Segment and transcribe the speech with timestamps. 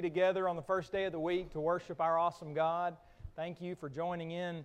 [0.00, 2.96] together on the first day of the week to worship our awesome God.
[3.36, 4.64] Thank you for joining in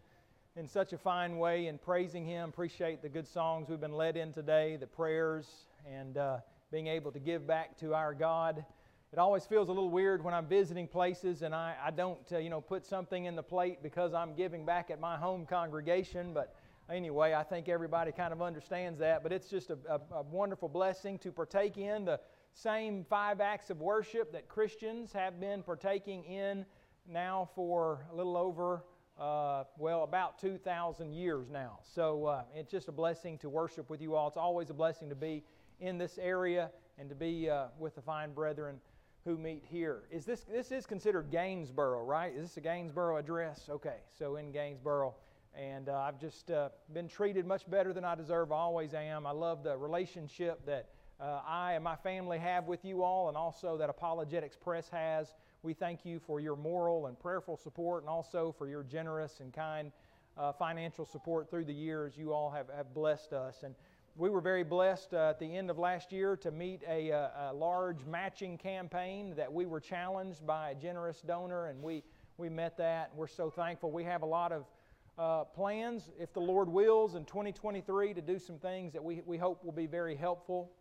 [0.56, 2.50] in such a fine way and praising Him.
[2.50, 5.48] Appreciate the good songs we've been led in today, the prayers,
[5.92, 6.38] and uh,
[6.72, 8.64] being able to give back to our God.
[9.12, 12.38] It always feels a little weird when I'm visiting places and I, I don't, uh,
[12.38, 16.34] you know, put something in the plate because I'm giving back at my home congregation,
[16.34, 16.56] but
[16.90, 19.24] anyway, I think everybody kind of understands that.
[19.24, 22.20] But it's just a, a, a, wonderful blessing to partake in the
[22.56, 26.66] same five acts of worship that Christians have been partaking in
[27.08, 28.86] now for a little over,
[29.20, 31.80] uh, well, about 2,000 years now.
[31.84, 34.30] So uh, it's just a blessing to worship with you all.
[34.30, 35.44] It's always a blessing to be
[35.82, 38.80] in this area and to be uh, with the fine brethren
[39.26, 40.04] who meet here.
[40.10, 42.34] Is this this is considered Gainsborough, right?
[42.34, 43.68] Is this a Gainsborough address?
[43.70, 45.14] Okay, so in Gainsborough,
[45.54, 48.54] and uh, I've just uh, been treated much better than I deserve.
[48.54, 49.28] I always am.
[49.28, 53.38] I love the relationship that uh, I and my family have with you all, and
[53.38, 55.34] also that Apologetics Press has.
[55.64, 59.54] We thank you for your moral and prayerful support, and also for your generous and
[59.54, 59.92] kind
[60.38, 62.18] uh, financial support through the years.
[62.18, 63.64] You all have, have blessed us.
[63.64, 63.76] And
[64.18, 67.18] we were very blessed uh, at the end of last year to meet a, a,
[67.18, 72.04] uh, a, large matching campaign that we were challenged by a generous donor, and we,
[72.38, 73.12] we met that.
[73.16, 73.92] We're so thankful.
[73.92, 74.66] We have a lot of
[75.18, 79.38] uh, plans, if the Lord wills, in 2023 to do some things that we, we
[79.38, 80.72] hope will be very helpful.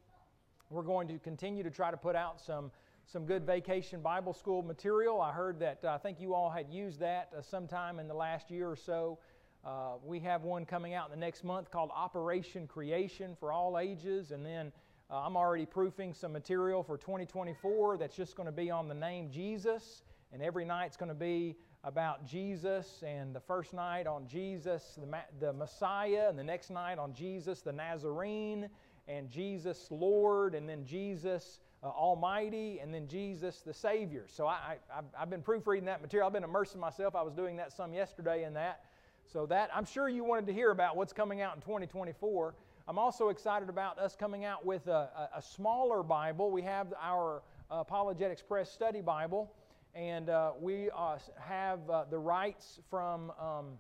[0.70, 2.70] We're going to continue to try to put out some,
[3.07, 5.21] some good vacation Bible school material.
[5.21, 8.15] I heard that uh, I think you all had used that uh, sometime in the
[8.15, 9.19] last year or so.
[9.65, 13.79] Uh, we have one coming out in the next month called Operation Creation for all
[13.79, 14.31] ages.
[14.31, 14.73] And then
[15.11, 18.95] uh, I'm already proofing some material for 2024 that's just going to be on the
[18.95, 20.03] name Jesus.
[20.33, 23.03] And every night's going to be about Jesus.
[23.06, 26.27] And the first night on Jesus, the, the Messiah.
[26.28, 28.69] And the next night on Jesus, the Nazarene.
[29.08, 30.55] And Jesus, Lord.
[30.55, 34.24] And then Jesus, uh, Almighty, and then Jesus the Savior.
[34.28, 36.27] So I, I, I've been proofreading that material.
[36.27, 37.14] I've been immersing myself.
[37.14, 38.80] I was doing that some yesterday in that.
[39.32, 42.54] So that I'm sure you wanted to hear about what's coming out in 2024.
[42.87, 46.50] I'm also excited about us coming out with a, a, a smaller Bible.
[46.50, 49.50] We have our Apologetics Press Study Bible,
[49.94, 53.78] and uh, we uh, have uh, the rights from, um,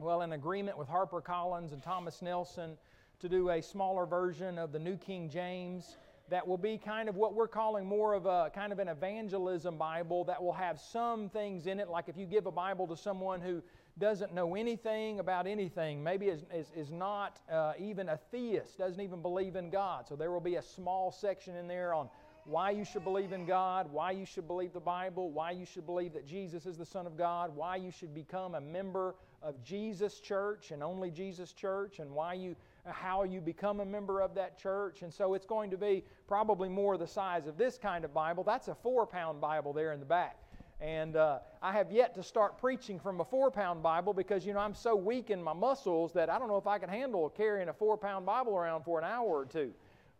[0.00, 2.76] well, an agreement with HarperCollins and Thomas Nelson
[3.24, 5.96] to do a smaller version of the New King James
[6.28, 9.78] that will be kind of what we're calling more of a kind of an evangelism
[9.78, 12.94] Bible that will have some things in it, like if you give a Bible to
[12.94, 13.62] someone who
[13.98, 19.00] doesn't know anything about anything, maybe is, is, is not uh, even a theist, doesn't
[19.00, 20.06] even believe in God.
[20.06, 22.10] So there will be a small section in there on
[22.44, 25.86] why you should believe in God, why you should believe the Bible, why you should
[25.86, 29.64] believe that Jesus is the Son of God, why you should become a member of
[29.64, 32.54] Jesus Church and only Jesus Church, and why you
[32.86, 35.02] how you become a member of that church.
[35.02, 38.44] And so it's going to be probably more the size of this kind of Bible.
[38.44, 40.38] That's a four pound Bible there in the back.
[40.80, 44.52] And uh, I have yet to start preaching from a four pound Bible because, you
[44.52, 47.30] know, I'm so weak in my muscles that I don't know if I can handle
[47.30, 49.72] carrying a four pound Bible around for an hour or two.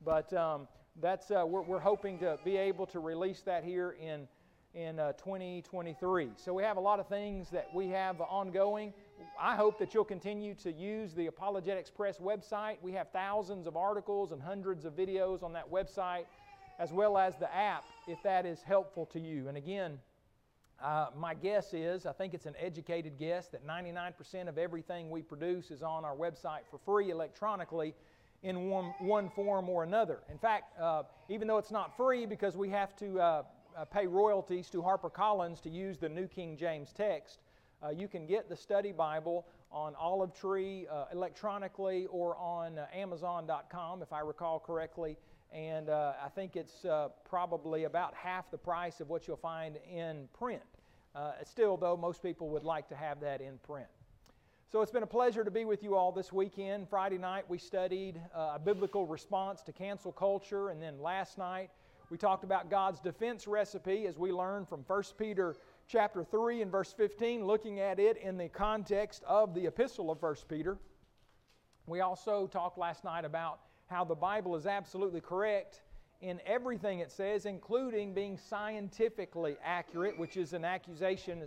[0.05, 0.69] But um,
[1.01, 4.29] that's, uh, we're, we're, hoping to be able to release that here in,
[4.75, 6.31] in uh, 2023.
[6.37, 8.93] So we have a lot of things that we have ongoing.
[9.39, 12.77] I hope that you'll continue to use the Apologetics Press website.
[12.83, 16.25] We have thousands of articles and hundreds of videos on that website,
[16.79, 19.49] as well as the app, if that is helpful to you.
[19.49, 19.99] And again,
[20.83, 25.23] uh, my guess is, I think it's an educated guess, that 99% of everything we
[25.23, 27.95] produce is on our website for free electronically
[28.43, 30.21] in one, one form or another.
[30.31, 33.43] In fact, uh, even though it's not free because we have to uh,
[33.77, 37.39] uh pay royalties to HarperCollins to use the New King James text,
[37.85, 44.03] uh, you can get the study Bible on Olive Tree uh, electronically or on Amazon.com,
[44.03, 45.17] if I recall correctly
[45.55, 49.79] and uh, I think it's uh, probably about half the price of what you'll find
[49.89, 50.63] in print.
[51.15, 53.87] Uh, still, though, most people would like to have that in print.
[54.73, 56.89] So it's been a pleasure to be with you all this weekend.
[56.89, 61.71] Friday night we studied uh, a biblical response to cancel culture, and then last night
[62.11, 65.55] we talked about God's defense recipe as we learned from 1 Peter
[65.87, 70.23] chapter 3 and verse 15, looking at it in the context of the epistle of
[70.23, 70.79] 1 Peter.
[71.87, 75.83] We also talked last night about how the Bible is absolutely correct
[76.23, 81.43] in everything it says, including being scientifically accurate, which is an accusation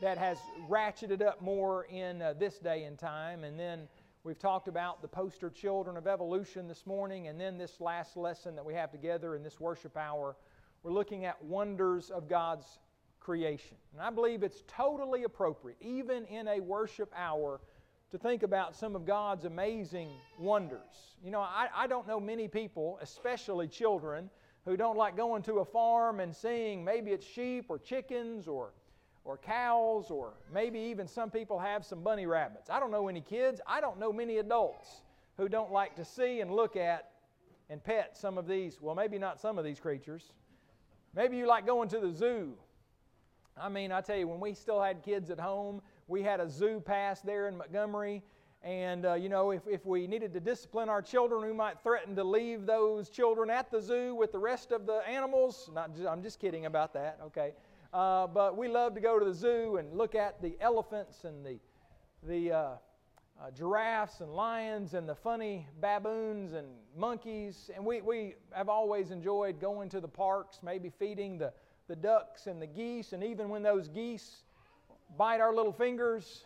[0.00, 0.38] that has
[0.68, 3.44] ratcheted up more in uh, this day and time.
[3.44, 3.86] And then
[4.24, 8.56] we've talked about the poster children of evolution this morning, and then this last lesson
[8.56, 10.36] that we have together in this worship hour,
[10.82, 12.78] we're looking at wonders of God's
[13.26, 13.76] creation.
[13.92, 17.60] And I believe it's totally appropriate, even in a worship hour
[18.12, 21.16] to think about some of God's amazing wonders.
[21.24, 24.30] You know, I, I don't know many people, especially children,
[24.64, 28.70] who don't like going to a farm and seeing maybe it's sheep or chickens or,
[29.24, 32.70] or cows or maybe even some people have some bunny rabbits.
[32.70, 33.60] I don't know any kids.
[33.66, 35.02] I don't know many adults
[35.36, 37.10] who don't like to see and look at
[37.70, 38.80] and pet some of these.
[38.80, 40.32] Well, maybe not some of these creatures.
[41.16, 42.52] Maybe you like going to the zoo.
[43.58, 46.48] I mean, I tell you, when we still had kids at home, we had a
[46.48, 48.22] zoo pass there in Montgomery.
[48.62, 52.14] And, uh, you know, if, if we needed to discipline our children, we might threaten
[52.16, 55.70] to leave those children at the zoo with the rest of the animals.
[55.72, 57.52] Not just, I'm just kidding about that, okay?
[57.94, 61.46] Uh, but we love to go to the zoo and look at the elephants and
[61.46, 61.58] the,
[62.24, 66.66] the uh, uh, giraffes and lions and the funny baboons and
[66.96, 67.70] monkeys.
[67.74, 71.52] And we, we have always enjoyed going to the parks, maybe feeding the,
[71.88, 73.12] the ducks and the geese.
[73.12, 74.42] And even when those geese
[75.16, 76.44] bite our little fingers,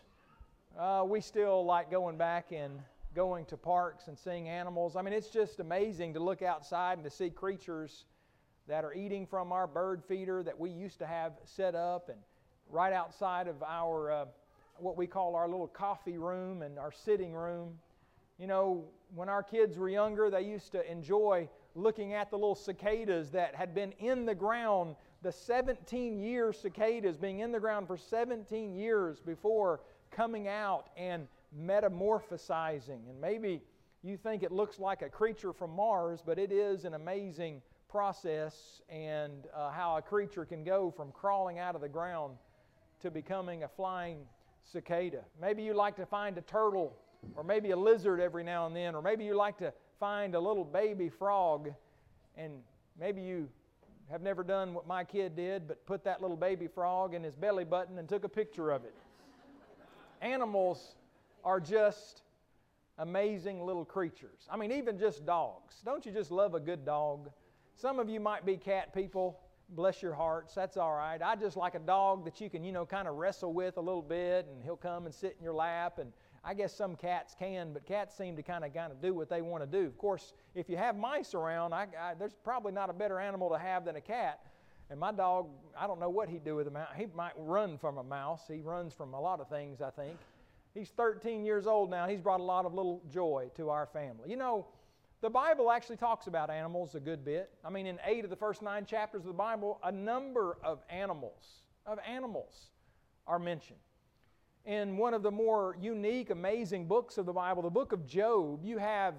[0.79, 2.79] uh, we still like going back and
[3.15, 4.95] going to parks and seeing animals.
[4.95, 8.05] I mean, it's just amazing to look outside and to see creatures
[8.67, 12.17] that are eating from our bird feeder that we used to have set up and
[12.69, 14.25] right outside of our uh,
[14.77, 17.73] what we call our little coffee room and our sitting room.
[18.39, 22.55] You know, when our kids were younger, they used to enjoy looking at the little
[22.55, 27.87] cicadas that had been in the ground, the 17 year cicadas being in the ground
[27.87, 31.27] for 17 years before coming out and
[31.57, 33.09] metamorphosizing.
[33.09, 33.61] And maybe
[34.03, 38.81] you think it looks like a creature from Mars, but it is an amazing process
[38.89, 42.35] and uh, how a creature can go from crawling out of the ground
[43.01, 44.19] to becoming a flying
[44.63, 45.23] cicada.
[45.39, 46.97] Maybe you like to find a turtle
[47.35, 50.39] or maybe a lizard every now and then, or maybe you like to find a
[50.39, 51.69] little baby frog
[52.35, 52.53] and
[52.99, 53.49] maybe you
[54.09, 57.35] have never done what my kid did, but put that little baby frog in his
[57.35, 58.93] belly button and took a picture of it.
[60.21, 60.95] Animals
[61.43, 62.23] are just
[62.97, 64.47] amazing little creatures.
[64.49, 65.75] I mean, even just dogs.
[65.83, 67.29] Don't you just love a good dog?
[67.75, 69.39] Some of you might be cat people.
[69.69, 70.53] Bless your hearts.
[70.53, 71.21] That's all right.
[71.21, 73.81] I just like a dog that you can, you know, kind of wrestle with a
[73.81, 75.97] little bit, and he'll come and sit in your lap.
[75.97, 76.11] And
[76.43, 79.29] I guess some cats can, but cats seem to kind of kind of do what
[79.29, 79.85] they want to do.
[79.85, 83.49] Of course, if you have mice around, I, I, there's probably not a better animal
[83.51, 84.39] to have than a cat.
[84.89, 85.47] And my dog,
[85.79, 86.89] I don't know what he'd do with a mouse.
[86.97, 88.41] He might run from a mouse.
[88.47, 90.17] He runs from a lot of things, I think.
[90.73, 92.07] He's 13 years old now.
[92.07, 94.29] He's brought a lot of little joy to our family.
[94.29, 94.65] You know,
[95.21, 97.51] the Bible actually talks about animals a good bit.
[97.63, 100.79] I mean, in eight of the first nine chapters of the Bible, a number of
[100.89, 102.71] animals, of animals,
[103.27, 103.79] are mentioned.
[104.65, 108.63] In one of the more unique, amazing books of the Bible, the book of Job,
[108.63, 109.15] you have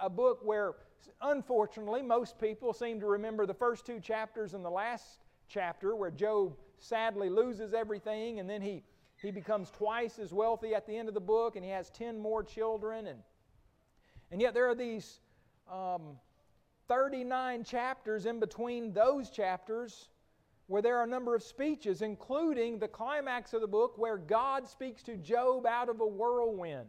[0.00, 0.74] a book where,
[1.22, 6.10] unfortunately, most people seem to remember the first two chapters and the last chapter, where
[6.10, 8.82] Job sadly loses everything and then he,
[9.16, 12.18] he becomes twice as wealthy at the end of the book and he has 10
[12.18, 13.06] more children.
[13.06, 13.20] And,
[14.30, 15.20] and yet, there are these
[15.70, 16.18] um,
[16.88, 20.10] 39 chapters in between those chapters
[20.72, 24.66] where there are a number of speeches, including the climax of the book where God
[24.66, 26.86] speaks to Job out of a whirlwind.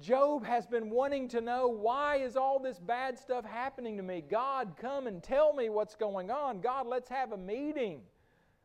[0.00, 4.24] Job has been wanting to know why is all this bad stuff happening to me?
[4.30, 6.62] God, come and tell me what's going on.
[6.62, 8.00] God, let's have a meeting.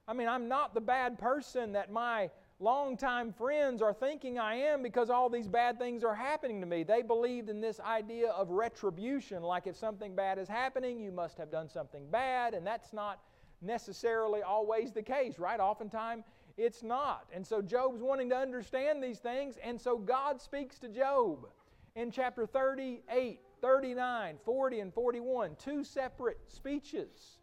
[0.08, 2.30] I mean, I'm not the bad person that my
[2.62, 6.84] longtime friends are thinking I am because all these bad things are happening to me.
[6.84, 11.38] They believed in this idea of retribution, like if something bad is happening, you must
[11.38, 13.20] have done something bad, and that's not
[13.64, 15.60] necessarily always the case, right?
[15.60, 16.26] Oftentimes
[16.58, 17.26] it's not.
[17.34, 21.48] And so Job's wanting to understand these things, and so God speaks to Job
[21.96, 27.40] in chapter 38, 39, 40, and 41, two separate speeches.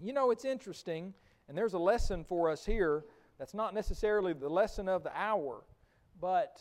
[0.00, 1.14] You know, it's interesting,
[1.48, 3.04] and there's a lesson for us here
[3.38, 5.62] that's not necessarily the lesson of the hour,
[6.20, 6.60] but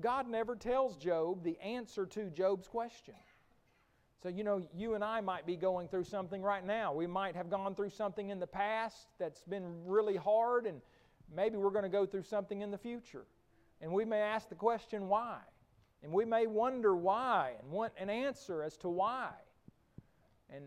[0.00, 3.14] God never tells Job the answer to Job's question.
[4.22, 6.92] So, you know, you and I might be going through something right now.
[6.92, 10.80] We might have gone through something in the past that's been really hard, and
[11.34, 13.26] maybe we're going to go through something in the future.
[13.80, 15.38] And we may ask the question, why?
[16.02, 19.30] And we may wonder why and want an answer as to why.
[20.50, 20.64] And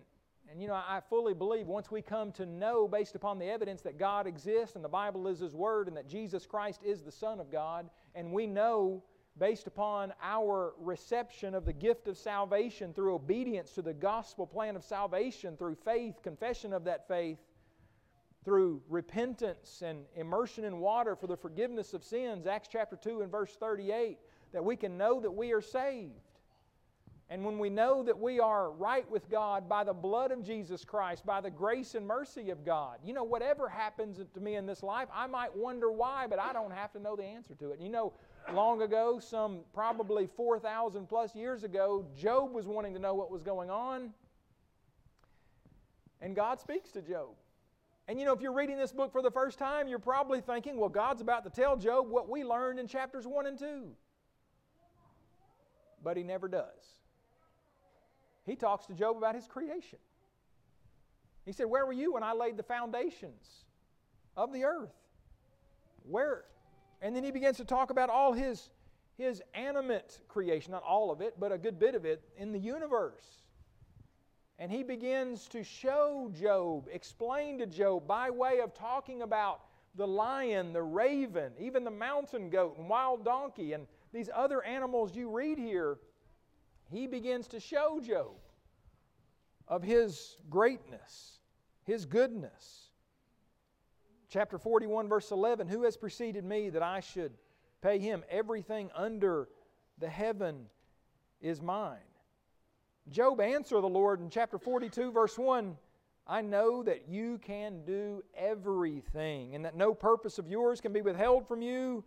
[0.51, 3.81] and you know, I fully believe once we come to know, based upon the evidence,
[3.84, 7.12] that God exists and the Bible is His Word and that Jesus Christ is the
[7.12, 9.01] Son of God, and we know,
[9.38, 14.75] based upon our reception of the gift of salvation through obedience to the gospel plan
[14.75, 17.39] of salvation, through faith, confession of that faith,
[18.43, 23.31] through repentance and immersion in water for the forgiveness of sins, Acts chapter 2 and
[23.31, 24.17] verse 38,
[24.51, 26.11] that we can know that we are saved.
[27.29, 30.83] And when we know that we are right with God by the blood of Jesus
[30.83, 34.65] Christ, by the grace and mercy of God, you know, whatever happens to me in
[34.65, 37.71] this life, I might wonder why, but I don't have to know the answer to
[37.71, 37.79] it.
[37.79, 38.11] You know,
[38.53, 43.41] long ago, some probably 4,000 plus years ago, Job was wanting to know what was
[43.41, 44.12] going on.
[46.21, 47.29] And God speaks to Job.
[48.07, 50.77] And you know, if you're reading this book for the first time, you're probably thinking,
[50.77, 53.88] well, God's about to tell Job what we learned in chapters 1 and 2.
[56.03, 57.01] But he never does.
[58.45, 60.00] He talks to Job about his creation.
[61.45, 63.65] He said, Where were you when I laid the foundations
[64.36, 64.93] of the earth?
[66.03, 66.45] Where?
[67.01, 68.70] And then he begins to talk about all his,
[69.17, 72.60] his animate creation, not all of it, but a good bit of it in the
[72.60, 73.41] universe.
[74.60, 79.62] And he begins to show Job, explain to Job by way of talking about
[79.96, 85.15] the lion, the raven, even the mountain goat and wild donkey, and these other animals
[85.15, 85.98] you read here.
[86.91, 88.36] He begins to show Job
[89.67, 91.39] of his greatness,
[91.84, 92.90] his goodness.
[94.31, 97.33] Chapter 41, verse 11 Who has preceded me that I should
[97.81, 98.23] pay him?
[98.29, 99.50] Everything under
[100.00, 100.67] the heaven
[101.41, 102.00] is mine.
[103.09, 105.77] Job answered the Lord in chapter 42, verse 1
[106.25, 111.01] I know that you can do everything, and that no purpose of yours can be
[111.01, 112.05] withheld from you.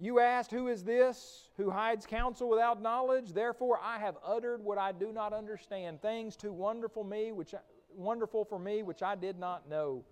[0.00, 3.32] You asked, Who is this who hides counsel without knowledge?
[3.32, 7.54] Therefore, I have uttered what I do not understand, things too wonderful me, which
[7.94, 10.04] wonderful for me, which I did not know.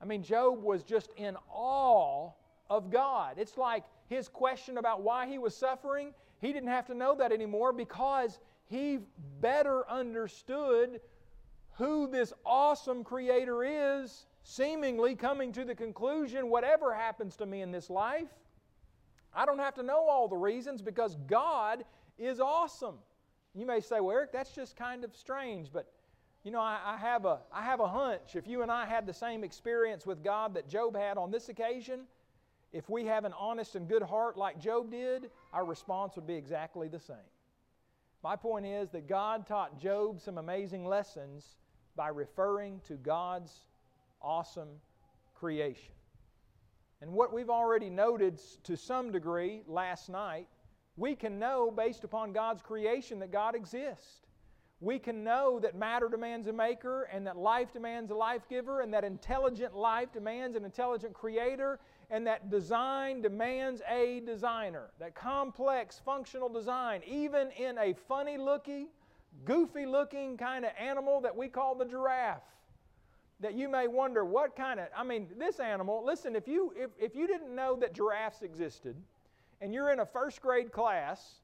[0.00, 2.30] I mean, Job was just in awe
[2.68, 3.34] of God.
[3.38, 6.14] It's like his question about why he was suffering.
[6.40, 9.00] He didn't have to know that anymore because he
[9.40, 11.00] better understood
[11.72, 13.64] who this awesome Creator
[14.02, 18.28] is, seemingly coming to the conclusion whatever happens to me in this life,
[19.34, 21.84] I don't have to know all the reasons because God
[22.18, 22.96] is awesome.
[23.54, 25.92] You may say, well, Eric, that's just kind of strange, but
[26.44, 28.34] you know, I, I, have a, I have a hunch.
[28.34, 31.48] If you and I had the same experience with God that Job had on this
[31.48, 32.00] occasion,
[32.72, 36.34] if we have an honest and good heart like Job did, our response would be
[36.34, 37.16] exactly the same.
[38.22, 41.56] My point is that God taught Job some amazing lessons
[41.96, 43.64] by referring to God's
[44.22, 44.68] awesome
[45.34, 45.92] creation.
[47.02, 50.48] And what we've already noted to some degree last night,
[50.96, 54.20] we can know based upon God's creation that God exists.
[54.82, 58.80] We can know that matter demands a maker, and that life demands a life giver,
[58.80, 64.90] and that intelligent life demands an intelligent creator, and that design demands a designer.
[64.98, 68.88] That complex functional design, even in a funny looking,
[69.44, 72.42] goofy looking kind of animal that we call the giraffe.
[73.40, 76.90] That you may wonder what kind of, I mean, this animal, listen, if you, if,
[76.98, 78.96] if you didn't know that giraffes existed,
[79.60, 81.39] and you're in a first grade class,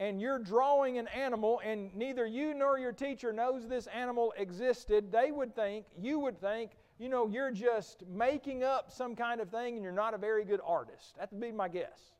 [0.00, 5.12] and you're drawing an animal, and neither you nor your teacher knows this animal existed,
[5.12, 9.50] they would think, you would think, you know, you're just making up some kind of
[9.50, 11.16] thing and you're not a very good artist.
[11.18, 12.14] That would be my guess.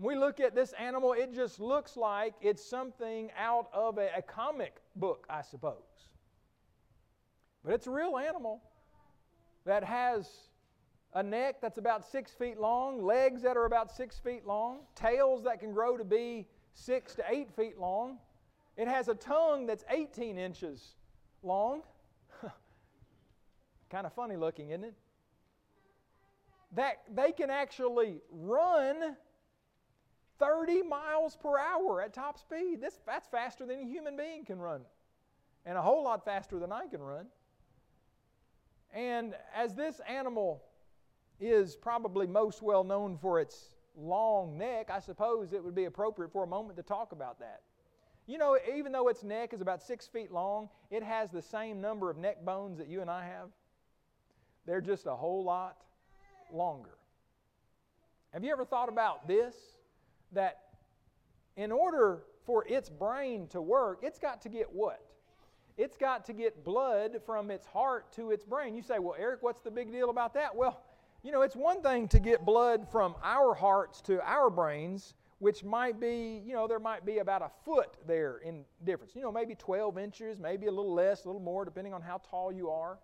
[0.00, 4.22] we look at this animal, it just looks like it's something out of a, a
[4.22, 6.10] comic book, I suppose.
[7.64, 8.62] But it's a real animal
[9.64, 10.28] that has
[11.16, 15.42] a neck that's about six feet long, legs that are about six feet long, tails
[15.44, 18.18] that can grow to be six to eight feet long.
[18.76, 20.94] It has a tongue that's 18 inches
[21.42, 21.80] long.
[23.90, 24.94] Kind of funny looking, isn't it?
[26.72, 29.16] That they can actually run
[30.38, 32.82] 30 miles per hour at top speed.
[32.82, 34.82] This, that's faster than a human being can run,
[35.64, 37.24] and a whole lot faster than I can run.
[38.92, 40.62] And as this animal
[41.40, 46.32] is probably most well known for its long neck, I suppose it would be appropriate
[46.32, 47.62] for a moment to talk about that.
[48.26, 51.80] You know, even though its neck is about six feet long, it has the same
[51.80, 53.48] number of neck bones that you and I have.
[54.66, 55.84] They're just a whole lot
[56.52, 56.98] longer.
[58.32, 59.54] Have you ever thought about this?
[60.32, 60.58] That
[61.56, 65.00] in order for its brain to work, it's got to get what?
[65.78, 68.74] It's got to get blood from its heart to its brain.
[68.74, 70.54] You say, well, Eric, what's the big deal about that?
[70.56, 70.82] Well,
[71.26, 75.64] you know, it's one thing to get blood from our hearts to our brains, which
[75.64, 79.16] might be, you know, there might be about a foot there in difference.
[79.16, 82.20] You know, maybe 12 inches, maybe a little less, a little more, depending on how
[82.30, 83.00] tall you are.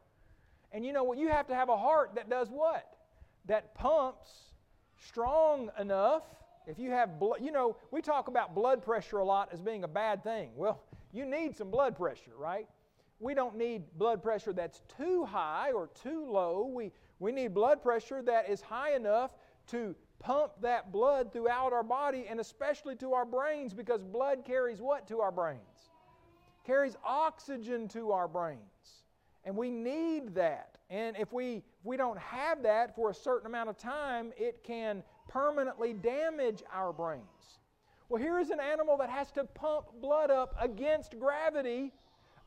[0.71, 1.19] And you know what?
[1.19, 2.95] You have to have a heart that does what?
[3.47, 4.31] That pumps
[5.05, 6.23] strong enough.
[6.69, 9.83] If you have blood, you know, we talk about blood pressure a lot as being
[9.83, 10.51] a bad thing.
[10.55, 10.81] Well,
[11.13, 12.69] you need some blood pressure, right?
[13.19, 16.71] We don't need blood pressure that's too high or too low.
[16.73, 19.37] We, we need blood pressure that is high enough
[19.69, 24.81] to pump that blood throughout our body and especially to our brains because blood carries
[24.81, 25.61] what to our brains?
[26.67, 28.59] Carries oxygen to our brains.
[29.45, 30.79] And we need that.
[30.91, 34.63] And if we, if we don't have that for a certain amount of time, it
[34.65, 37.23] can permanently damage our brains.
[38.09, 41.93] Well, here is an animal that has to pump blood up against gravity,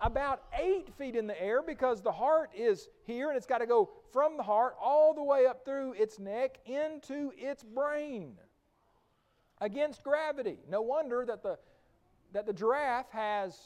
[0.01, 3.65] about eight feet in the air because the heart is here and it's got to
[3.65, 8.33] go from the heart all the way up through its neck into its brain
[9.61, 10.57] against gravity.
[10.69, 11.57] No wonder that the,
[12.33, 13.57] that the giraffe has,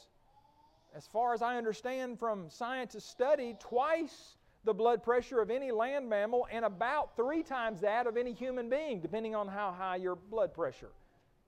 [0.94, 6.08] as far as I understand from scientists' study, twice the blood pressure of any land
[6.08, 10.14] mammal and about three times that of any human being, depending on how high your
[10.14, 10.92] blood pressure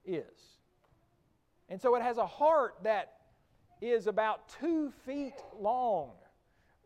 [0.05, 0.25] is.
[1.69, 3.13] And so it has a heart that
[3.83, 6.13] is about two feet long,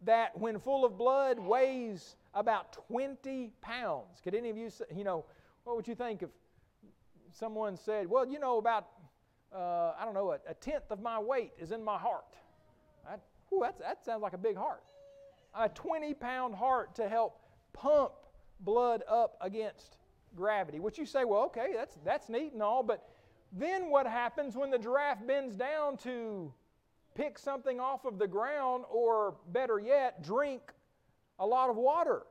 [0.02, 4.20] that when full of blood weighs about 20 pounds.
[4.22, 5.24] Could any of you, say, you know,
[5.64, 6.30] what would you think if
[7.32, 8.86] someone said, well, you know, about,
[9.54, 12.36] uh, I don't know, a, a, tenth of my weight is in my heart?
[13.08, 14.82] That, whew, that sounds like a big heart.
[15.54, 17.40] A 20 pound heart to help
[17.72, 18.12] pump
[18.60, 19.96] blood up against
[20.34, 20.78] gravity.
[20.78, 23.08] Which you say, well, okay, that's, that's neat and all, but
[23.52, 26.52] then what happens when the giraffe bends down to
[27.16, 30.62] pick something off of the ground, or better yet, drink
[31.38, 32.22] a lot of water?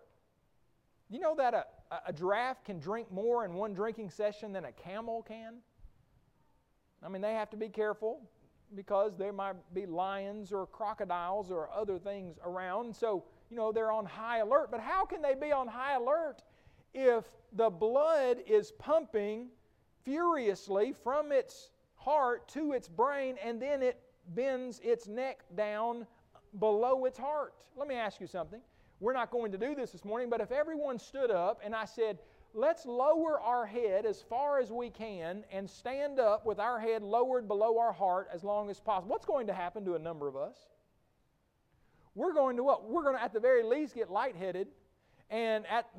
[1.10, 1.66] You know that a,
[2.08, 5.56] a giraffe can drink more in one drinking session than a camel can?
[7.04, 8.22] I mean, they have to be careful
[8.76, 12.96] because there might be lions or crocodiles or other things around.
[12.96, 14.70] So, you know, they're on high alert.
[14.72, 16.42] But how can they be on high alert
[16.94, 19.50] if the blood is pumping
[20.04, 24.00] furiously from its heart to its brain and then it
[24.34, 26.08] bends its neck down
[26.60, 27.54] below its heart?
[27.76, 28.62] Let me ask you something.
[29.00, 31.86] We're not going to do this this morning, but if everyone stood up and I
[31.86, 32.20] said,
[32.54, 37.04] let's lower our head as far as we can and stand up with our head
[37.04, 40.28] lowered below our heart as long as possible, what's going to happen to a number
[40.28, 40.56] of us?
[42.16, 42.90] We're going to what?
[42.90, 44.68] We're going to, at the very least, get lightheaded,
[45.30, 45.90] and at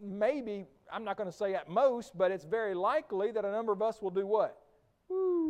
[0.00, 3.72] maybe, I'm not going to say at most, but it's very likely that a number
[3.72, 4.58] of us will do what?
[5.08, 5.41] Woo!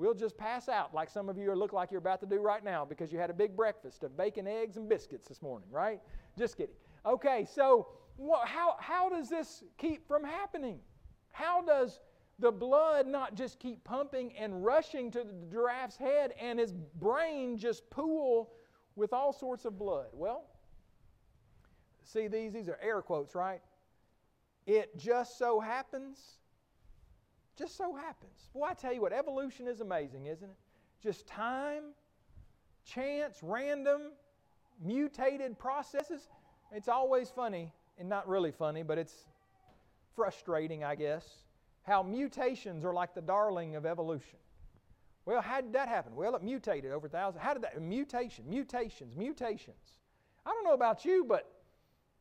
[0.00, 2.64] We'll just pass out like some of you look like you're about to do right
[2.64, 6.00] now because you had a big breakfast of bacon, eggs, and biscuits this morning, right?
[6.38, 6.74] Just kidding.
[7.04, 10.78] Okay, so what, how, how does this keep from happening?
[11.32, 12.00] How does
[12.38, 17.58] the blood not just keep pumping and rushing to the giraffe's head and his brain
[17.58, 18.52] just pool
[18.96, 20.06] with all sorts of blood?
[20.14, 20.44] Well,
[22.04, 22.54] see these?
[22.54, 23.60] These are air quotes, right?
[24.66, 26.38] It just so happens.
[27.56, 28.48] Just so happens.
[28.54, 30.56] Boy, I tell you what, evolution is amazing, isn't it?
[31.02, 31.92] Just time,
[32.84, 34.12] chance, random,
[34.82, 36.28] mutated processes.
[36.72, 39.26] It's always funny, and not really funny, but it's
[40.14, 41.26] frustrating, I guess,
[41.82, 44.38] how mutations are like the darling of evolution.
[45.26, 46.14] Well, how did that happen?
[46.14, 47.42] Well, it mutated over thousands.
[47.42, 47.80] How did that?
[47.80, 49.98] Mutation, mutations, mutations.
[50.46, 51.59] I don't know about you, but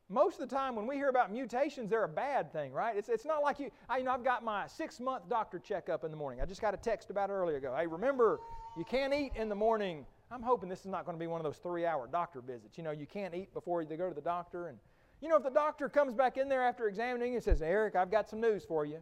[0.09, 2.97] most of the time when we hear about mutations, they're a bad thing, right?
[2.97, 6.03] It's, it's not like you, I, you know, I've got my six month doctor checkup
[6.03, 6.41] in the morning.
[6.41, 7.75] I just got a text about it earlier ago.
[7.77, 8.39] Hey, remember,
[8.77, 11.39] you can't eat in the morning I'm hoping this is not going to be one
[11.39, 12.77] of those three hour doctor visits.
[12.77, 14.67] You know, you can't eat before they go to the doctor.
[14.67, 14.77] And,
[15.21, 18.11] you know, if the doctor comes back in there after examining and says, Eric, I've
[18.11, 18.99] got some news for you.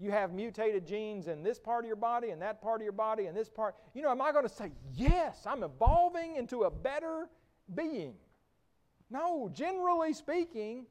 [0.00, 2.92] You have mutated genes in this part of your body and that part of your
[2.92, 3.76] body and this part.
[3.94, 7.28] You know, am I going to say, yes, I'm evolving into a better
[7.76, 8.14] being?
[9.12, 10.86] No, generally speaking,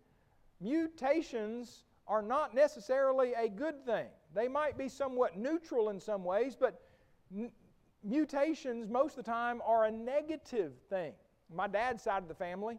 [0.60, 4.06] mutations are not necessarily a good thing.
[4.36, 6.80] They might be somewhat neutral in some ways, but
[8.04, 11.14] mutations, most of the time, are a negative thing.
[11.52, 12.78] My dad's side of the family,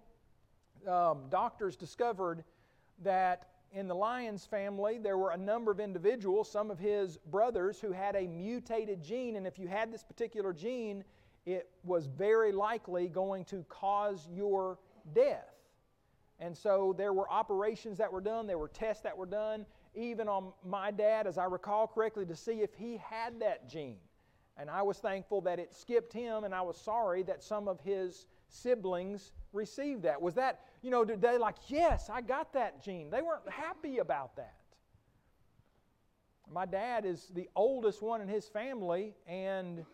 [0.87, 2.45] um, doctors discovered
[3.03, 7.81] that in the Lyons family, there were a number of individuals, some of his brothers,
[7.81, 9.35] who had a mutated gene.
[9.35, 11.03] And if you had this particular gene,
[11.47, 14.79] it was very likely going to cause your
[15.15, 15.49] death.
[16.39, 20.29] And so there were operations that were done, there were tests that were done, even
[20.29, 23.99] on my dad, as I recall correctly, to see if he had that gene.
[24.57, 27.81] And I was thankful that it skipped him, and I was sorry that some of
[27.81, 30.21] his siblings received that.
[30.21, 33.09] Was that, you know, did they like, yes, I got that gene?
[33.11, 34.55] They weren't happy about that.
[36.51, 39.85] My dad is the oldest one in his family, and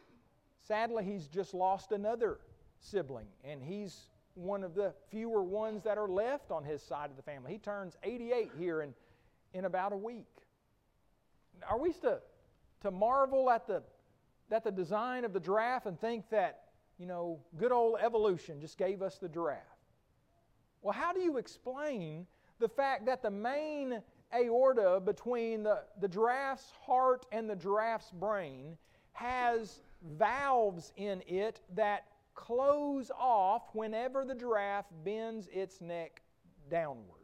[0.62, 2.38] sadly, he's just lost another
[2.80, 7.16] sibling, and he's one of the fewer ones that are left on his side of
[7.16, 7.52] the family.
[7.52, 8.94] He turns 88 here in,
[9.52, 10.26] in about a week.
[11.68, 12.20] Are we to,
[12.82, 13.82] to marvel at the
[14.50, 16.62] that the design of the giraffe and think that,
[16.98, 19.62] you know, good old evolution just gave us the giraffe.
[20.82, 22.26] Well, how do you explain
[22.58, 24.00] the fact that the main
[24.34, 28.76] aorta between the, the giraffe's heart and the giraffe's brain
[29.12, 29.80] has
[30.16, 32.04] valves in it that
[32.38, 36.22] close off whenever the giraffe bends its neck
[36.70, 37.18] downward?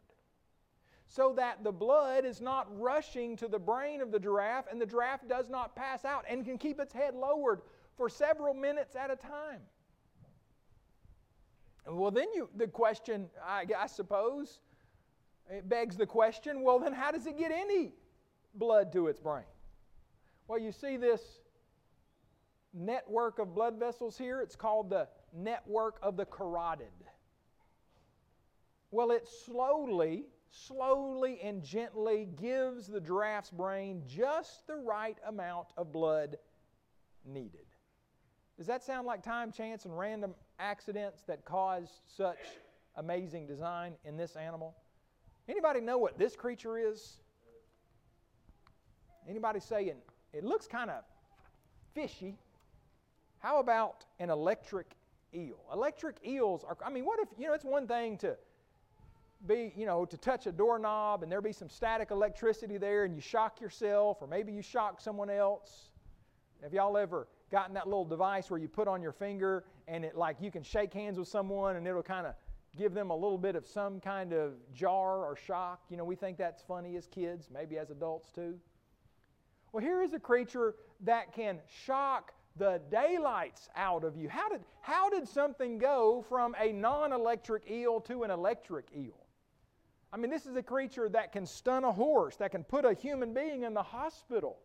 [1.07, 4.85] so that the blood is not rushing to the brain of the giraffe and the
[4.85, 7.61] giraffe does not pass out and can keep its head lowered
[7.95, 9.61] for several minutes at a time.
[11.87, 14.59] Well, then you, the question, I, I suppose,
[15.49, 17.93] it begs the question well, then how does it get any
[18.55, 19.45] blood to its brain?
[20.47, 21.21] Well, you see this
[22.75, 24.41] network of blood vessels here?
[24.41, 26.87] It's called the network of the carotid.
[28.91, 35.91] Well, it slowly, slowly and gently gives the giraffe's brain just the right amount of
[35.91, 36.37] blood
[37.25, 37.65] needed.
[38.57, 42.37] Does that sound like time, chance, and random accidents that cause such
[42.95, 44.75] amazing design in this animal?
[45.49, 47.17] Anybody know what this creature is?
[49.27, 49.95] Anybody saying
[50.33, 51.03] it looks kind of
[51.93, 52.37] fishy?
[53.45, 54.87] How about an electric
[55.31, 55.59] eel?
[55.71, 58.35] Electric eels are, I mean, what if, you know, it's one thing to
[59.45, 63.13] be, you know, to touch a doorknob and there be some static electricity there and
[63.13, 65.91] you shock yourself or maybe you shock someone else.
[66.63, 70.17] Have y'all ever gotten that little device where you put on your finger and it
[70.17, 72.33] like you can shake hands with someone and it'll kind of
[72.75, 75.81] give them a little bit of some kind of jar or shock.
[75.91, 78.55] You know, we think that's funny as kids, maybe as adults too.
[79.71, 84.29] Well, here is a creature that can shock the daylights out of you.
[84.29, 89.25] How did, how did something go from a non electric eel to an electric eel?
[90.13, 92.93] I mean, this is a creature that can stun a horse, that can put a
[92.93, 94.57] human being in the hospital,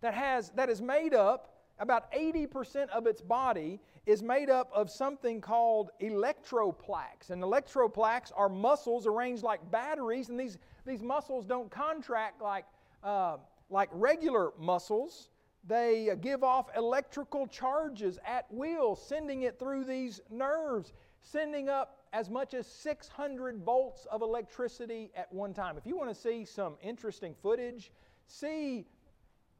[0.00, 4.90] that, has, that is made up, about 80% of its body is made up of
[4.90, 7.30] something called electroplaques.
[7.30, 12.64] And electroplaques are muscles arranged like batteries, and these, these muscles don't contract like,
[13.04, 13.36] uh,
[13.68, 15.28] like regular muscles.
[15.64, 21.98] They uh, give off electrical charges at will, sending it through these nerves, sending up
[22.12, 25.78] as much as 600 volts of electricity at one time.
[25.78, 27.92] If you want to see some interesting footage,
[28.26, 28.84] see,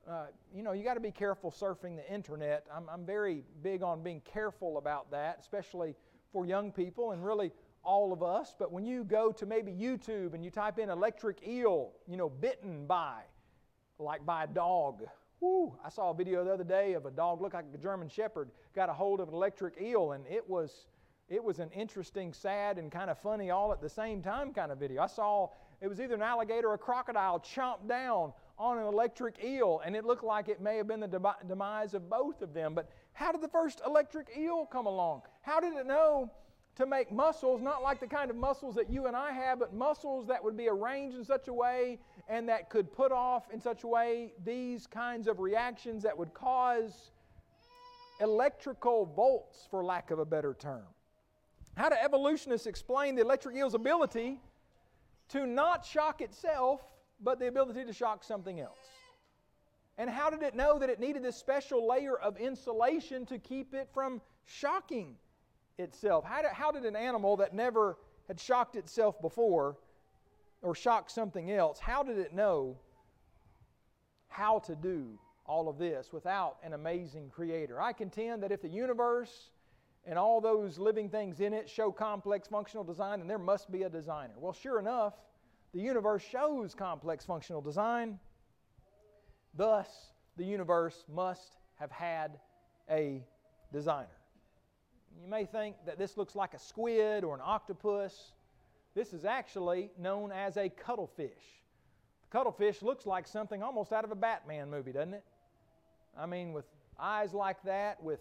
[0.08, 2.66] uh, you know, you got to be careful surfing the internet.
[2.74, 5.94] I'm, I'm very big on being careful about that, especially
[6.32, 7.52] for young people and really
[7.84, 8.54] all of us.
[8.58, 12.28] But when you go to maybe YouTube and you type in electric eel, you know,
[12.28, 13.20] bitten by,
[13.98, 15.04] like by a dog.
[15.42, 18.08] Woo, I saw a video the other day of a dog, looked like a German
[18.08, 20.86] Shepherd, got a hold of an electric eel, and it was
[21.28, 24.70] it was an interesting, sad, and kind of funny all at the same time kind
[24.70, 25.02] of video.
[25.02, 25.48] I saw
[25.80, 29.96] it was either an alligator or a crocodile chomped down on an electric eel, and
[29.96, 32.74] it looked like it may have been the demise of both of them.
[32.74, 35.22] But how did the first electric eel come along?
[35.40, 36.30] How did it know
[36.76, 39.74] to make muscles, not like the kind of muscles that you and I have, but
[39.74, 43.60] muscles that would be arranged in such a way and that could put off in
[43.60, 47.10] such a way these kinds of reactions that would cause
[48.20, 50.84] electrical volts, for lack of a better term?
[51.76, 54.40] How do evolutionists explain the electric eel's ability
[55.30, 56.80] to not shock itself,
[57.20, 58.78] but the ability to shock something else?
[59.98, 63.74] And how did it know that it needed this special layer of insulation to keep
[63.74, 65.16] it from shocking
[65.78, 66.24] itself?
[66.24, 67.96] How did, how did an animal that never
[68.28, 69.76] had shocked itself before
[70.62, 72.78] or shocked something else, how did it know
[74.28, 77.80] how to do all of this without an amazing creator?
[77.80, 79.50] I contend that if the universe
[80.06, 83.82] and all those living things in it show complex functional design, then there must be
[83.82, 84.34] a designer.
[84.38, 85.14] Well, sure enough,
[85.74, 88.18] the universe shows complex functional design.
[89.54, 89.88] Thus,
[90.36, 92.38] the universe must have had
[92.90, 93.24] a
[93.72, 94.21] designer.
[95.20, 98.32] You may think that this looks like a squid or an octopus.
[98.94, 101.62] This is actually known as a cuttlefish.
[102.22, 105.24] The cuttlefish looks like something almost out of a Batman movie, doesn't it?
[106.18, 106.66] I mean, with
[106.98, 108.20] eyes like that, with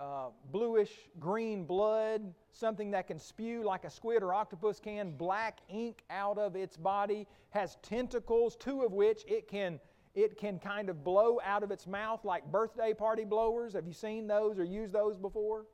[0.00, 5.58] uh, bluish green blood, something that can spew like a squid or octopus can, black
[5.68, 9.80] ink out of its body, has tentacles, two of which it can,
[10.14, 13.74] it can kind of blow out of its mouth like birthday party blowers.
[13.74, 15.66] Have you seen those or used those before?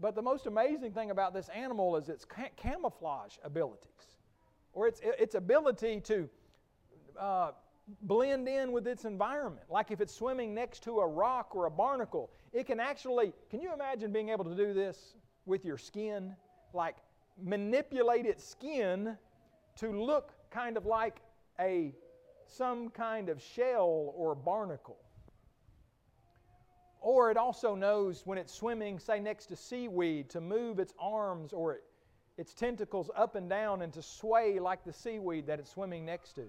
[0.00, 4.16] But the most amazing thing about this animal is its ca- camouflage abilities,
[4.72, 6.28] or its, its ability to
[7.18, 7.52] uh,
[8.02, 9.66] blend in with its environment.
[9.70, 13.60] Like if it's swimming next to a rock or a barnacle, it can actually, can
[13.60, 15.14] you imagine being able to do this
[15.46, 16.34] with your skin?
[16.74, 16.96] Like
[17.42, 19.16] manipulate its skin
[19.76, 21.20] to look kind of like
[21.60, 21.94] a
[22.46, 24.98] some kind of shell or barnacle.
[27.00, 31.52] Or it also knows when it's swimming, say next to seaweed, to move its arms
[31.52, 31.84] or it,
[32.36, 36.32] its tentacles up and down and to sway like the seaweed that it's swimming next
[36.32, 36.44] to.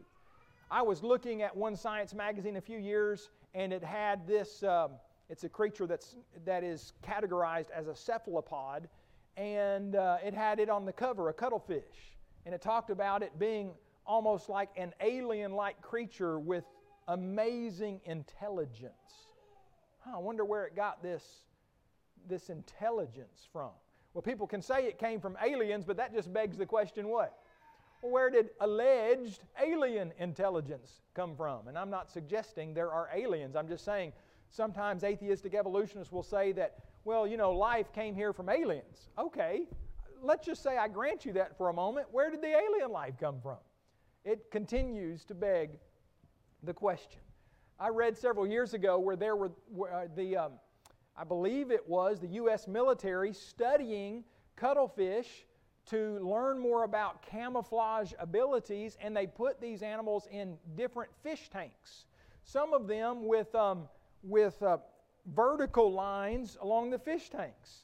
[0.70, 4.64] I was looking at one science magazine a few years, and it had this.
[4.64, 4.92] Um,
[5.30, 8.90] it's a creature that's that is categorized as a cephalopod,
[9.38, 13.38] and uh, it had it on the cover, a cuttlefish, and it talked about it
[13.40, 13.72] being
[14.06, 16.64] almost like an alien-like creature with
[17.08, 19.27] amazing intelligence.
[20.08, 21.24] Huh, I wonder where it got this
[22.28, 23.72] this intelligence from?
[24.14, 27.40] Well, people can say it came from aliens, but that just begs the question what?
[28.02, 31.68] Well, where did alleged alien intelligence come from?
[31.68, 33.56] And I'm not suggesting there are aliens.
[33.56, 34.14] I'm just saying
[34.50, 39.10] sometimes atheistic evolutionists will say that, well, you know, life came here from aliens.
[39.18, 39.68] Okay,
[40.22, 42.08] let's just say I grant you that for a moment.
[42.12, 43.58] Where did the alien life come from?
[44.26, 45.72] It continues to beg
[46.64, 47.22] the question.
[47.80, 49.52] I read several years ago where there were
[49.94, 50.52] uh, the, um,
[51.16, 52.68] I believe it was the U.S.
[52.68, 54.24] military studying
[54.56, 55.46] cuttlefish
[55.88, 62.06] to learn more about camouflage abilities, and they put these animals in different fish tanks.
[62.44, 63.88] Some of them with, um,
[64.24, 64.78] with uh,
[65.36, 67.84] vertical lines along the fish tanks.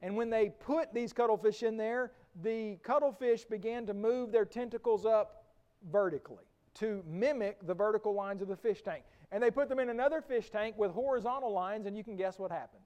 [0.00, 5.04] And when they put these cuttlefish in there, the cuttlefish began to move their tentacles
[5.04, 5.44] up
[5.92, 9.04] vertically to mimic the vertical lines of the fish tank.
[9.32, 12.38] And they put them in another fish tank with horizontal lines, and you can guess
[12.38, 12.82] what happened.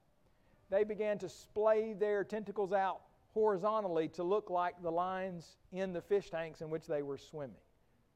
[0.70, 6.00] They began to splay their tentacles out horizontally to look like the lines in the
[6.00, 7.56] fish tanks in which they were swimming.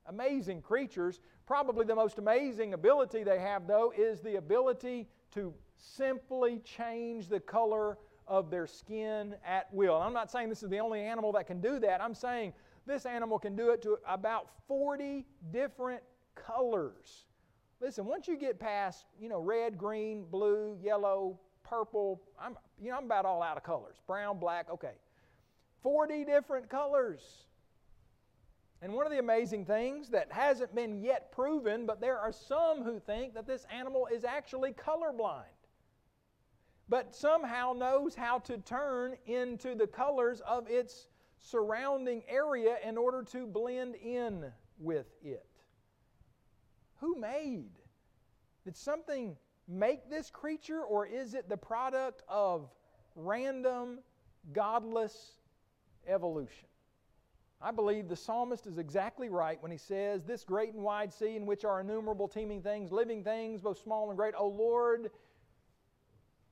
[0.07, 1.20] Amazing creatures.
[1.46, 7.40] Probably the most amazing ability they have, though, is the ability to simply change the
[7.40, 9.96] color of their skin at will.
[9.96, 12.00] And I'm not saying this is the only animal that can do that.
[12.00, 12.52] I'm saying
[12.88, 16.03] this animal can do it to about 40 different
[16.35, 17.27] colors.
[17.81, 22.96] Listen, once you get past, you know, red, green, blue, yellow, purple, I'm, you know,
[22.96, 23.96] I'm about all out of colors.
[24.07, 24.94] Brown, black, okay.
[25.83, 27.44] 40 different colors.
[28.81, 32.83] And one of the amazing things that hasn't been yet proven, but there are some
[32.83, 35.42] who think that this animal is actually colorblind,
[36.88, 41.09] but somehow knows how to turn into the colors of its
[41.40, 45.46] surrounding area in order to blend in with it.
[47.01, 47.70] Who made?
[48.64, 52.68] Did something make this creature, or is it the product of
[53.14, 54.01] random,
[54.53, 55.33] godless
[56.07, 56.66] evolution?
[57.61, 61.35] I believe the psalmist is exactly right when he says, This great and wide sea
[61.35, 65.11] in which are innumerable teeming things, living things, both small and great, O Lord,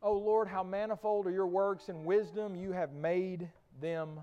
[0.02, 3.48] O Lord, how manifold are your works and wisdom, you have made
[3.80, 4.20] them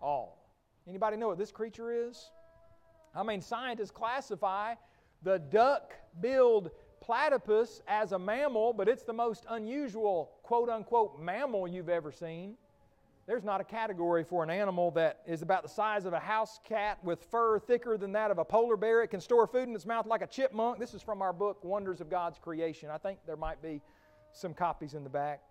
[0.00, 0.50] all.
[0.88, 2.30] Anybody know what this creature is?
[3.14, 4.74] I mean, scientists classify
[5.22, 11.88] the duck-billed platypus as a mammal, but it's the most unusual quote unquote mammal you've
[11.88, 12.54] ever seen.
[13.26, 16.58] There's not a category for an animal that is about the size of a house
[16.64, 19.02] cat with fur thicker than that of a polar bear.
[19.02, 20.80] It can store food in its mouth like a chipmunk.
[20.80, 22.90] This is from our book, Wonders of God's Creation.
[22.90, 23.82] I think there might be
[24.32, 25.42] some copies in the back.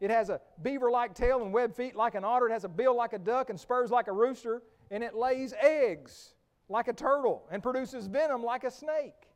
[0.00, 2.48] It has a beaver like tail and webbed feet like an otter.
[2.48, 4.62] It has a bill like a duck and spurs like a rooster.
[4.90, 6.34] And it lays eggs
[6.68, 9.28] like a turtle and produces venom like a snake.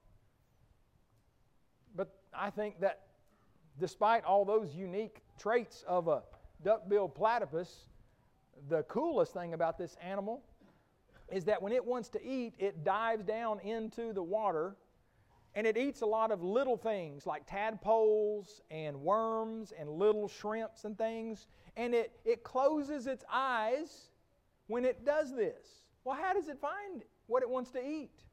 [1.94, 3.00] But I think that
[3.78, 6.22] despite all those unique traits of a
[6.64, 7.88] duck-billed platypus,
[8.68, 10.42] the coolest thing about this animal
[11.30, 14.76] is that when it wants to eat, it dives down into the water
[15.54, 20.84] and it eats a lot of little things like tadpoles and worms and little shrimps
[20.84, 21.46] and things.
[21.76, 24.10] And it, it closes its eyes
[24.66, 25.84] when it does this.
[26.04, 28.24] Well, how does it find what it wants to eat?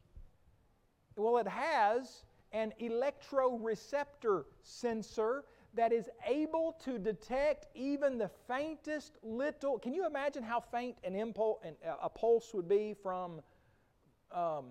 [1.16, 9.78] Well, it has an electroreceptor sensor that is able to detect even the faintest little.
[9.78, 11.60] Can you imagine how faint an impulse,
[12.02, 13.42] a pulse would be from
[14.32, 14.68] um,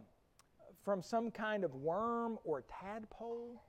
[0.83, 3.63] from some kind of worm or tadpole,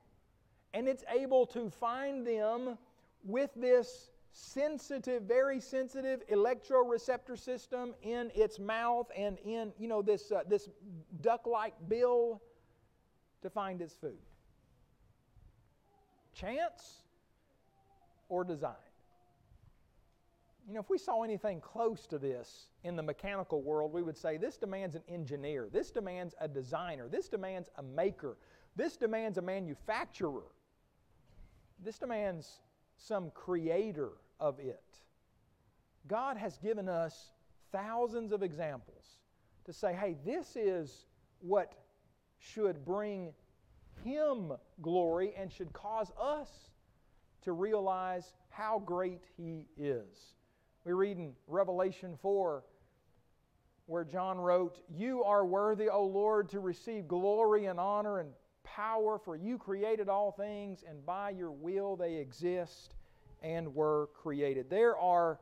[0.73, 2.77] and it's able to find them
[3.23, 10.31] with this sensitive, very sensitive electroreceptor system in its mouth and in, you know, this,
[10.31, 10.69] uh, this
[11.21, 12.41] duck-like bill
[13.41, 14.17] to find its food.
[16.33, 17.03] Chance
[18.27, 18.84] or design?
[20.67, 24.17] You know, if we saw anything close to this in the mechanical world, we would
[24.17, 28.37] say this demands an engineer, this demands a designer, this demands a maker,
[28.75, 30.51] this demands a manufacturer,
[31.83, 32.61] this demands
[32.97, 34.81] some creator of it.
[36.07, 37.31] God has given us
[37.71, 39.19] thousands of examples
[39.65, 41.05] to say, hey, this is
[41.41, 41.73] what
[42.39, 43.33] should bring
[44.03, 46.49] Him glory and should cause us
[47.43, 50.34] to realize how great He is.
[50.85, 52.63] We read in Revelation 4
[53.87, 58.29] where John wrote, You are worthy, O Lord, to receive glory and honor and
[58.63, 62.95] power, for you created all things, and by your will they exist
[63.41, 64.69] and were created.
[64.69, 65.39] There are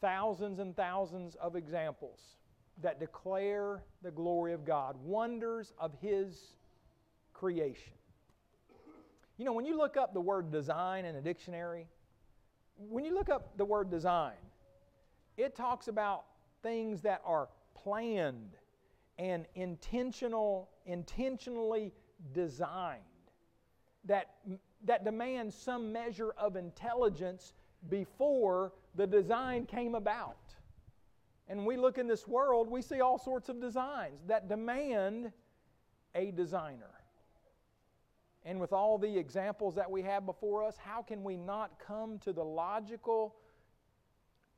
[0.00, 2.20] thousands and thousands of examples
[2.82, 6.54] that declare the glory of God, wonders of His
[7.34, 7.92] creation.
[9.36, 11.86] You know, when you look up the word design in a dictionary,
[12.76, 14.34] when you look up the word design,
[15.36, 16.24] it talks about
[16.62, 18.56] things that are planned
[19.18, 21.92] and intentional, intentionally
[22.32, 23.00] designed,
[24.04, 24.30] that,
[24.84, 27.52] that demand some measure of intelligence
[27.88, 30.36] before the design came about.
[31.48, 35.32] And we look in this world, we see all sorts of designs that demand
[36.14, 36.91] a designer.
[38.44, 42.18] And with all the examples that we have before us, how can we not come
[42.20, 43.36] to the logical,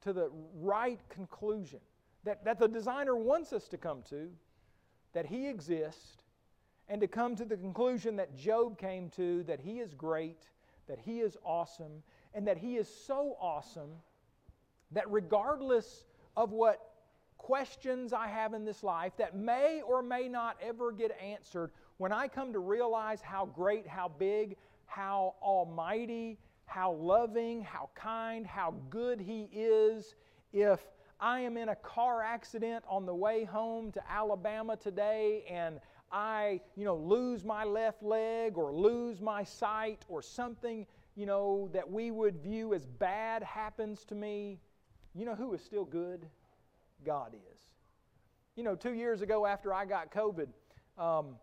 [0.03, 1.81] to the right conclusion
[2.25, 4.31] that, that the designer wants us to come to,
[5.13, 6.23] that he exists,
[6.89, 10.49] and to come to the conclusion that Job came to that he is great,
[10.89, 12.03] that he is awesome,
[12.35, 13.91] and that he is so awesome
[14.91, 16.05] that regardless
[16.37, 16.91] of what
[17.39, 22.13] questions I have in this life that may or may not ever get answered, when
[22.13, 28.75] I come to realize how great, how big, how almighty, how loving, how kind, how
[28.91, 30.15] good He is,
[30.53, 30.81] if
[31.21, 35.81] I am in a car accident on the way home to Alabama today and
[36.11, 41.69] I, you know, lose my left leg or lose my sight or something, you know,
[41.73, 44.61] that we would view as bad happens to me,
[45.15, 46.27] you know who is still good?
[47.05, 47.61] God is.
[48.57, 50.49] You know, two years ago after I got COVID,
[50.99, 51.37] um,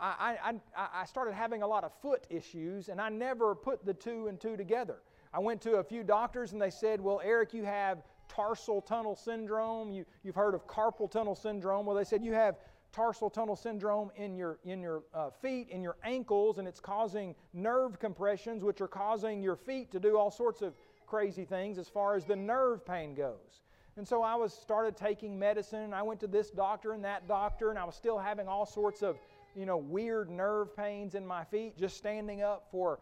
[0.00, 0.36] I,
[0.76, 4.28] I, I started having a lot of foot issues, and I never put the two
[4.28, 4.96] and two together.
[5.32, 9.14] I went to a few doctors, and they said, Well, Eric, you have tarsal tunnel
[9.14, 9.92] syndrome.
[9.92, 11.86] You, you've heard of carpal tunnel syndrome.
[11.86, 12.56] Well, they said you have
[12.92, 17.34] tarsal tunnel syndrome in your, in your uh, feet, in your ankles, and it's causing
[17.52, 20.74] nerve compressions, which are causing your feet to do all sorts of
[21.06, 23.62] crazy things as far as the nerve pain goes.
[23.96, 25.82] And so I was started taking medicine.
[25.82, 28.64] and I went to this doctor and that doctor, and I was still having all
[28.64, 29.18] sorts of
[29.56, 31.76] you know, weird nerve pains in my feet.
[31.76, 33.00] Just standing up for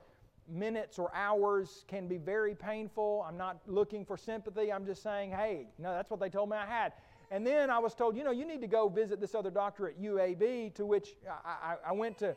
[0.48, 3.24] minutes or hours can be very painful.
[3.26, 4.72] I'm not looking for sympathy.
[4.72, 6.92] I'm just saying, hey, no, that's what they told me I had.
[7.30, 9.88] And then I was told, you know, you need to go visit this other doctor
[9.88, 12.34] at UAB, to which I, I, I went to,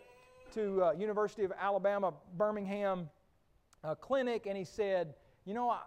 [0.54, 3.10] to uh, University of Alabama, Birmingham
[3.84, 5.13] uh, clinic, and he said,
[5.45, 5.80] you know, I,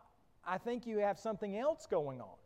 [0.46, 2.36] I think you have something else going on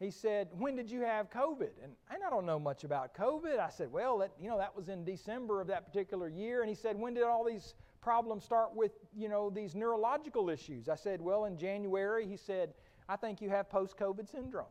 [0.00, 1.70] he said, When did you have COVID?
[1.82, 3.58] And, and I don't know much about COVID.
[3.58, 6.60] I said, Well, that, you know, that was in December of that particular year.
[6.60, 10.88] And he said, When did all these problems start with, you know, these neurological issues?
[10.88, 12.26] I said, Well, in January.
[12.28, 12.74] He said,
[13.08, 14.66] I think you have post COVID syndrome.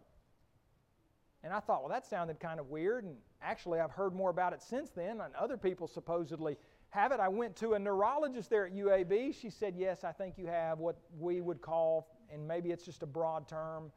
[1.44, 3.04] And I thought, Well, that sounded kind of weird.
[3.04, 6.56] And actually, I've heard more about it since then, and other people supposedly
[6.92, 7.20] have it.
[7.20, 9.36] I went to a neurologist there at UAB.
[9.36, 13.04] She said, Yes, I think you have what we would call, and maybe it's just
[13.04, 13.92] a broad term,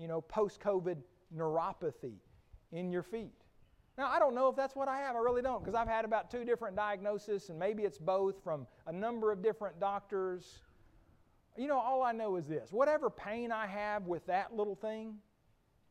[0.00, 0.96] you know, post COVID
[1.36, 2.14] neuropathy
[2.72, 3.34] in your feet.
[3.98, 5.14] Now, I don't know if that's what I have.
[5.14, 8.66] I really don't, because I've had about two different diagnoses, and maybe it's both from
[8.86, 10.60] a number of different doctors.
[11.58, 15.16] You know, all I know is this whatever pain I have with that little thing,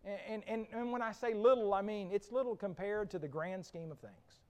[0.03, 3.63] and, and, and when I say little, I mean it's little compared to the grand
[3.63, 4.41] scheme of things.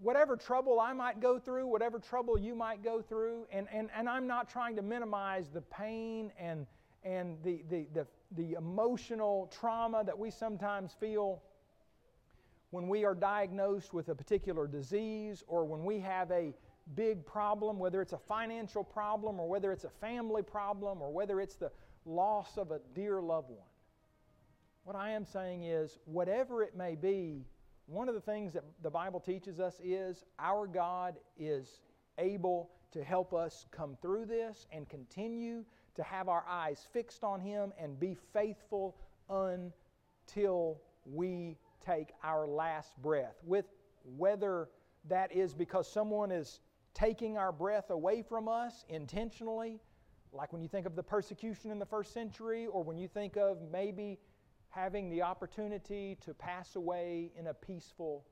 [0.00, 4.08] Whatever trouble I might go through, whatever trouble you might go through, and, and, and
[4.08, 6.66] I'm not trying to minimize the pain and
[7.04, 8.06] and the, the, the,
[8.36, 11.42] the emotional trauma that we sometimes feel
[12.70, 16.52] when we are diagnosed with a particular disease or when we have a
[16.94, 21.40] big problem, whether it's a financial problem or whether it's a family problem or whether
[21.40, 21.70] it's the
[22.04, 23.66] loss of a dear loved one.
[24.84, 27.44] What I am saying is, whatever it may be,
[27.86, 31.80] one of the things that the Bible teaches us is our God is
[32.18, 35.64] able to help us come through this and continue
[35.98, 38.96] to have our eyes fixed on Him and be faithful
[39.28, 43.34] until we take our last breath.
[43.44, 43.66] With
[44.16, 44.68] whether
[45.08, 46.60] that is because someone is
[46.94, 49.80] taking our breath away from us intentionally,
[50.32, 53.36] like when you think of the persecution in the first century, or when you think
[53.36, 54.20] of maybe
[54.68, 58.24] having the opportunity to pass away in a peaceful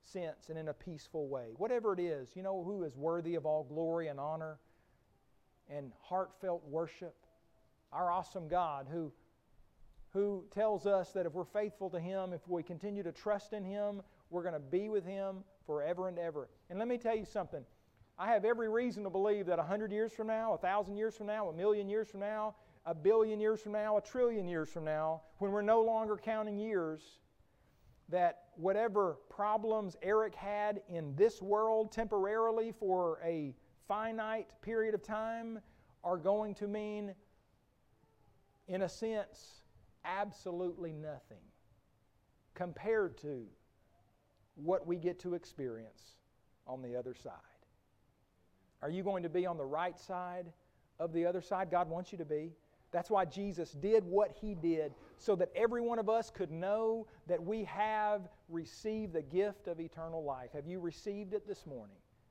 [0.00, 1.48] sense and in a peaceful way.
[1.56, 4.58] Whatever it is, you know who is worthy of all glory and honor?
[5.68, 7.14] And heartfelt worship.
[7.92, 9.12] Our awesome God who,
[10.12, 13.64] who tells us that if we're faithful to Him, if we continue to trust in
[13.64, 16.48] Him, we're going to be with Him forever and ever.
[16.70, 17.64] And let me tell you something.
[18.18, 21.48] I have every reason to believe that 100 years from now, 1,000 years from now,
[21.48, 22.54] a million years from now,
[22.84, 26.58] a billion years from now, a trillion years from now, when we're no longer counting
[26.58, 27.18] years,
[28.08, 33.54] that whatever problems Eric had in this world temporarily for a
[33.88, 35.60] finite period of time
[36.04, 37.14] are going to mean,
[38.68, 39.62] in a sense,
[40.04, 41.44] absolutely nothing
[42.54, 43.44] compared to
[44.56, 46.16] what we get to experience
[46.66, 47.32] on the other side.
[48.82, 50.52] Are you going to be on the right side
[50.98, 51.70] of the other side?
[51.70, 52.52] God wants you to be.
[52.90, 57.06] That's why Jesus did what he did, so that every one of us could know
[57.26, 60.50] that we have received the gift of eternal life.
[60.52, 61.96] Have you received it this morning?